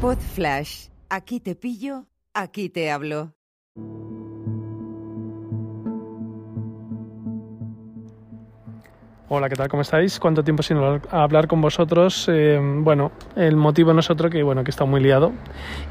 [0.00, 0.88] Pod Flash.
[1.10, 3.34] Aquí te pillo, aquí te hablo.
[9.32, 9.68] Hola, ¿qué tal?
[9.68, 10.18] ¿Cómo estáis?
[10.18, 10.76] ¿Cuánto tiempo sin
[11.12, 12.26] hablar con vosotros?
[12.28, 15.30] Eh, bueno, el motivo no es otro que, bueno, que está muy liado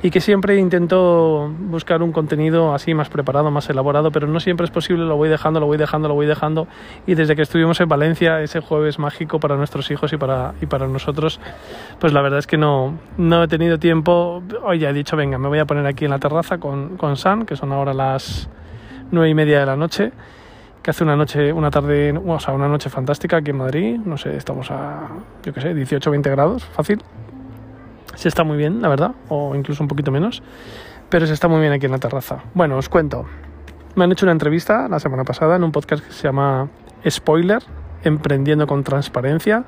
[0.04, 4.66] y que siempre intento buscar un contenido así más preparado, más elaborado, pero no siempre
[4.66, 6.67] es posible, lo voy dejando, lo voy dejando, lo voy dejando
[7.07, 10.66] y desde que estuvimos en Valencia, ese jueves mágico para nuestros hijos y para, y
[10.66, 11.40] para nosotros,
[11.98, 14.44] pues la verdad es que no, no he tenido tiempo.
[14.63, 17.16] Hoy ya he dicho, venga, me voy a poner aquí en la terraza con, con
[17.16, 18.49] San, que son ahora las
[19.12, 20.12] nueve y media de la noche
[20.81, 23.99] que hace una noche, una tarde, o sea, una noche fantástica aquí en Madrid.
[24.03, 25.07] No sé, estamos a,
[25.43, 27.02] yo qué sé, 18 20 grados, fácil.
[28.15, 30.41] Se está muy bien, la verdad, o incluso un poquito menos,
[31.09, 32.39] pero se está muy bien aquí en la terraza.
[32.53, 33.25] Bueno, os cuento.
[33.95, 36.69] Me han hecho una entrevista la semana pasada en un podcast que se llama
[37.07, 37.63] Spoiler,
[38.03, 39.66] Emprendiendo con Transparencia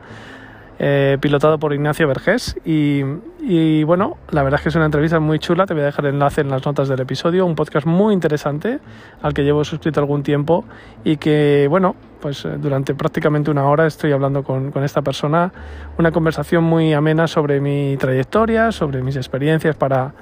[0.83, 2.57] eh, pilotado por Ignacio Vergés.
[2.65, 5.67] Y, bueno, la verdad es que es una entrevista muy chula.
[5.67, 7.45] Te voy a dejar el enlace en las notas del episodio.
[7.45, 8.79] Un podcast muy interesante
[9.21, 10.65] al que llevo suscrito algún tiempo
[11.03, 15.53] y que, bueno, pues eh, durante prácticamente una hora estoy hablando con, con esta persona.
[15.99, 20.15] Una conversación muy amena sobre mi trayectoria, sobre mis experiencias para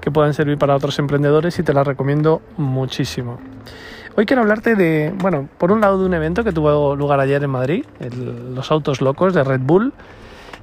[0.00, 3.40] que puedan servir para otros emprendedores y te la recomiendo muchísimo.
[4.18, 7.44] Hoy quiero hablarte de, bueno, por un lado de un evento que tuvo lugar ayer
[7.44, 7.84] en Madrid,
[8.54, 9.92] los autos locos de Red Bull.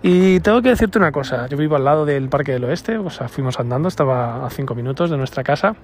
[0.01, 3.11] Y tengo que decirte una cosa, yo vivo al lado del Parque del Oeste, o
[3.11, 5.75] sea, fuimos andando, estaba a cinco minutos de nuestra casa.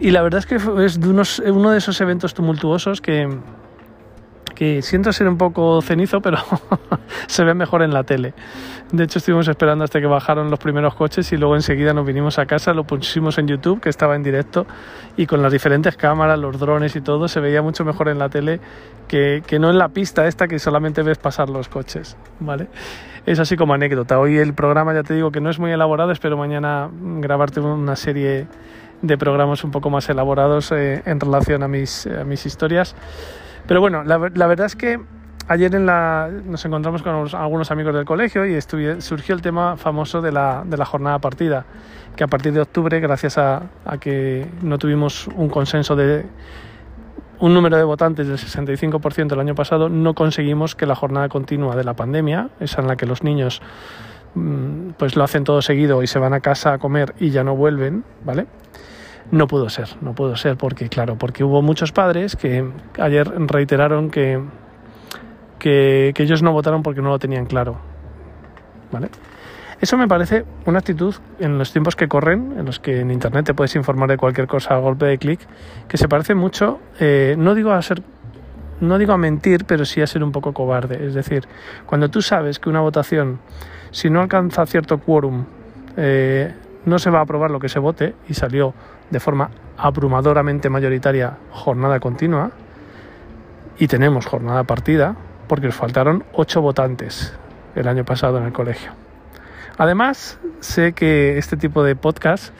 [0.00, 3.28] Y la verdad es que es de unos, uno de esos eventos tumultuosos que,
[4.82, 6.38] siento ser un poco cenizo, pero
[7.28, 8.34] se ve mejor en la tele.
[8.90, 12.38] De hecho, estuvimos esperando hasta que bajaron los primeros coches y luego enseguida nos vinimos
[12.38, 14.66] a casa, lo pusimos en YouTube, que estaba en directo,
[15.16, 18.28] y con las diferentes cámaras, los drones y todo, se veía mucho mejor en la
[18.28, 18.60] tele
[19.06, 22.68] que, no en la pista esta que solamente ves pasar los coches, ¿vale?
[23.26, 24.18] Es así como anécdota.
[24.18, 27.94] Hoy el programa, ya te digo que no es muy elaborado, espero mañana grabarte una
[27.94, 28.46] serie
[29.02, 32.96] de programas un poco más elaborados eh, en relación a a mis historias.
[33.68, 34.98] Pero bueno, la, verdad es que
[35.46, 40.22] ayer en la, nos encontramos con algunos amigos del colegio y surgió el tema famoso
[40.22, 41.66] de la, de la, jornada partida,
[42.16, 43.68] que a partir de octubre, gracias a,
[44.00, 46.24] que no tuvimos un consenso de
[47.40, 51.76] un número de votantes del 65% el año pasado, no conseguimos que la jornada continua
[51.76, 53.60] de la pandemia, esa en la que los niños
[54.34, 57.44] mm, pues lo hacen todo seguido y se van a casa a comer y ya
[57.44, 58.46] no vuelven, ¿vale?
[59.30, 62.66] No pudo ser, no pudo ser porque, claro, porque hubo muchos padres que
[62.98, 64.40] ayer reiteraron que,
[65.58, 67.78] que, ellos no votaron porque no lo tenían claro.
[68.90, 69.10] ¿Vale?
[69.80, 73.46] Eso me parece una actitud en los tiempos que corren, en los que en Internet
[73.46, 75.40] te puedes informar de cualquier cosa a golpe de clic,
[75.86, 78.02] que se parece mucho, eh, no digo a ser,
[78.80, 81.06] no digo a mentir, pero sí a ser un poco cobarde.
[81.06, 81.46] Es decir,
[81.84, 83.40] cuando tú sabes que una votación,
[83.90, 85.44] si no alcanza cierto quórum,
[85.98, 86.54] eh,
[86.86, 88.74] no se va a aprobar lo que se vote y salió
[89.10, 92.50] de forma abrumadoramente mayoritaria jornada continua
[93.78, 97.34] y tenemos jornada partida porque nos faltaron ocho votantes
[97.74, 98.92] el año pasado en el colegio.
[99.78, 102.52] Además, sé que este tipo de podcasts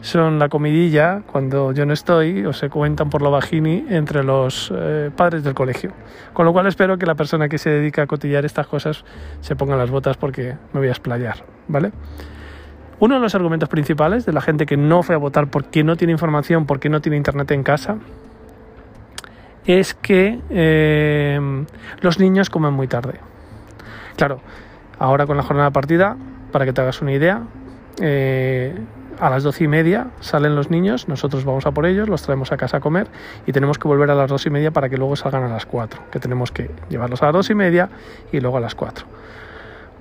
[0.00, 4.72] son la comidilla cuando yo no estoy o se cuentan por lo bajini entre los
[4.74, 5.92] eh, padres del colegio.
[6.32, 9.04] Con lo cual espero que la persona que se dedica a cotillar estas cosas
[9.40, 11.92] se ponga las botas porque me voy a explayar, ¿vale?
[12.98, 15.96] Uno de los argumentos principales de la gente que no fue a votar porque no
[15.96, 17.98] tiene información, porque no tiene internet en casa,
[19.66, 21.64] es que eh,
[22.00, 23.20] los niños comen muy tarde.
[24.16, 24.40] Claro,
[24.98, 26.16] ahora con la jornada partida,
[26.52, 27.42] para que te hagas una idea,
[28.00, 28.74] eh,
[29.18, 32.52] a las doce y media salen los niños, nosotros vamos a por ellos, los traemos
[32.52, 33.08] a casa a comer
[33.46, 35.66] y tenemos que volver a las dos y media para que luego salgan a las
[35.66, 37.88] cuatro, que tenemos que llevarlos a las dos y media
[38.32, 39.06] y luego a las cuatro.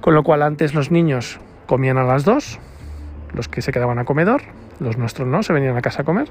[0.02, 2.60] Con lo cual antes los niños comían a las dos,
[3.36, 4.44] los que se quedaban a comedor,
[4.80, 6.28] los nuestros no, se venían a casa a comer,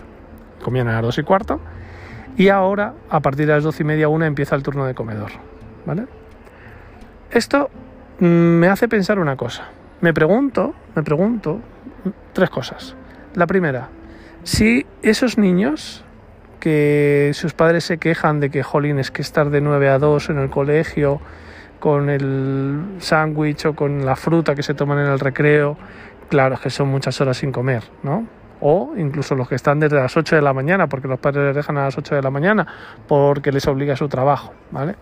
[0.62, 1.60] comían a las dos y cuarto,
[2.36, 5.30] y ahora a partir de las doce y media una empieza el turno de comedor,
[5.86, 6.06] ¿vale?
[7.30, 7.70] Esto
[8.18, 9.68] mm, me hace pensar una cosa.
[10.00, 11.60] Me pregunto, me pregunto
[12.32, 12.96] tres cosas.
[13.34, 13.88] La primera,
[14.42, 16.04] si esos niños
[16.60, 20.30] que sus padres se quejan de que, jolín, es que estar de 9 a 2
[20.30, 21.20] en el colegio,
[21.78, 25.76] con el sándwich o con la fruta que se toman en el recreo,
[26.28, 28.26] claro, que son muchas horas sin comer, ¿no?
[28.60, 31.56] O incluso los que están desde las 8 de la mañana, porque los padres les
[31.56, 32.66] dejan a las 8 de la mañana,
[33.08, 34.96] porque les obliga su trabajo, ¿vale?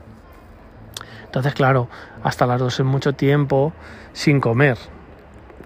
[1.24, 1.88] Entonces, claro,
[2.22, 3.72] hasta las 2 es mucho tiempo
[4.12, 4.78] sin comer.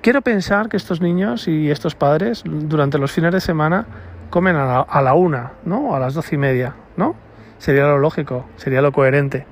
[0.03, 3.87] Quiero pensar que estos niños y estos padres durante los fines de semana
[4.31, 5.91] comen a la, a la una, ¿no?
[5.91, 7.17] O a las doce y media, ¿no?
[7.59, 9.47] Sería lo lógico, sería lo coherente.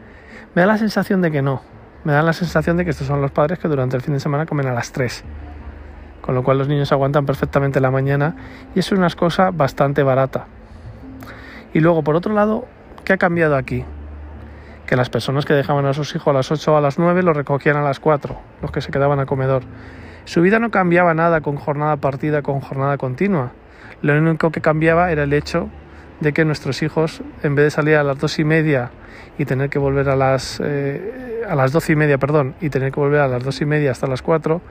[0.55, 1.63] Me da la sensación de que no.
[2.05, 4.21] Me da la sensación de que estos son los padres que durante el fin de
[4.21, 5.25] semana comen a las 3
[6.25, 8.35] con lo cual los niños aguantan perfectamente la mañana
[8.75, 10.47] y es una cosa bastante barata.
[11.75, 12.65] Y luego, por otro lado,
[13.05, 13.85] ¿qué ha cambiado aquí?
[14.87, 17.23] Que las personas que dejaban a sus hijos a las 8 o a las 9
[17.23, 19.65] los recogían a las 4, los que se quedaban a comedor.
[20.25, 23.53] Su vida no cambiaba nada con jornada partida, con jornada continua.
[24.01, 25.69] Lo único que cambiaba era el hecho
[26.21, 28.93] de que nuestros hijos, en vez de salir a las dos y media
[29.37, 32.93] y tener que volver a las, eh, a las doce y media, perdón, y tener
[32.93, 34.63] que volver a las dos y media hasta las cuatro,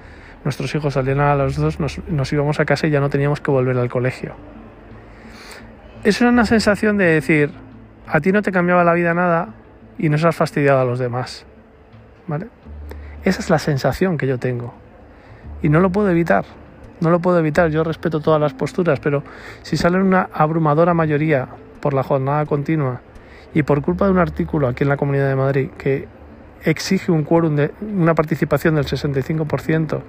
[0.44, 3.52] nuestros hijos salían a las dos, nos, íbamos a casa y ya no teníamos que
[3.52, 4.36] volver al colegio.
[6.04, 7.52] Es una sensación de decir,
[8.08, 9.50] a ti no te cambiaba la vida nada
[9.98, 11.46] y no se has fastidiado a los demás.
[13.24, 14.74] Esa es la sensación que yo tengo.
[15.62, 16.44] Y no lo puedo evitar.
[17.00, 17.70] No lo puedo evitar.
[17.70, 19.24] Yo respeto todas las posturas, pero
[19.62, 21.48] si sale una abrumadora mayoría
[21.80, 23.02] por la jornada continua
[23.54, 26.08] y por culpa de un artículo aquí en la Comunidad de Madrid que
[26.64, 30.02] exige un quórum de una participación del 65%,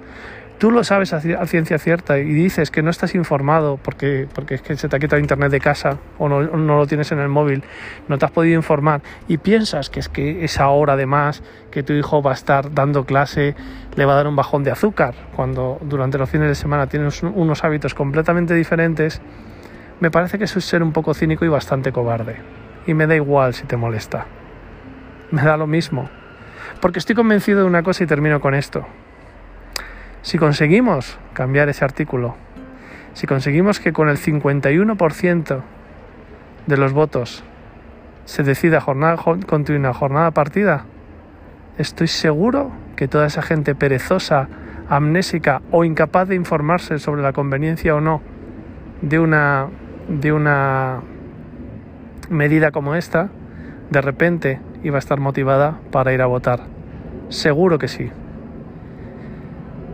[0.57, 4.61] tú lo sabes a, ciencia cierta y dices que no estás informado porque, porque es
[4.61, 7.27] que se te ha quitado internet de casa o no, no, lo tienes en el
[7.27, 7.63] móvil,
[8.07, 11.83] no te has podido informar y piensas que es que esa hora de más que
[11.83, 13.55] tu hijo va a estar dando clase
[13.95, 17.21] le va a dar un bajón de azúcar cuando durante los fines de semana tienes
[17.23, 19.21] unos hábitos completamente diferentes,
[19.99, 22.37] me parece que eso es ser un poco cínico y bastante cobarde.
[22.85, 24.25] Y me da igual si te molesta.
[25.31, 26.09] Me da lo mismo.
[26.81, 28.85] Porque estoy convencido de una cosa y termino con esto.
[30.21, 32.35] Si conseguimos cambiar ese artículo,
[33.13, 35.61] si conseguimos que con el 51%
[36.67, 37.43] de los votos
[38.25, 40.85] se decida jornada continua, jornada partida,
[41.77, 44.49] estoy seguro que toda esa gente perezosa,
[44.89, 48.21] amnésica o incapaz de informarse sobre la conveniencia o no
[49.01, 49.67] de una,
[50.07, 51.01] de una
[52.29, 53.29] medida como esta,
[53.89, 56.61] de repente iba a estar motivada para ir a votar.
[57.29, 58.11] Seguro que sí.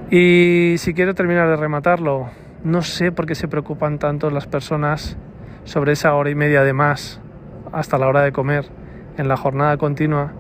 [0.10, 2.30] Y si quiero terminar de rematarlo,
[2.66, 5.18] no sé por qué se preocupan tanto las personas
[5.64, 7.22] sobre esa hora y media de más
[7.72, 8.66] hasta la hora de comer
[9.18, 10.34] en la jornada continua,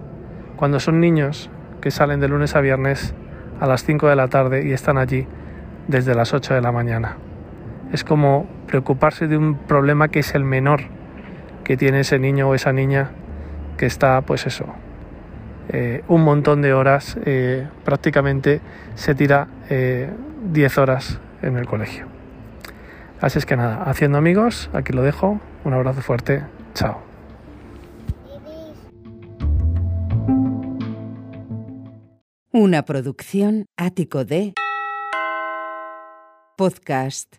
[0.57, 1.49] cuando son niños
[1.79, 3.15] que salen de lunes a viernes
[3.61, 5.27] a las 5 de la tarde y están allí
[5.87, 7.15] desde las 8 de la mañana.
[7.93, 10.81] Es como preocuparse de un problema que es el menor
[11.63, 13.11] que tiene ese niño o esa niña
[13.77, 14.65] que está, pues eso,
[15.69, 18.59] eh, un montón de horas, eh, prácticamente
[18.95, 22.07] se tira 10 eh, horas en el colegio.
[23.21, 27.01] Así es que nada, haciendo amigos, aquí lo dejo, un abrazo fuerte, chao.
[32.51, 34.53] Una producción ático de
[36.57, 37.35] podcast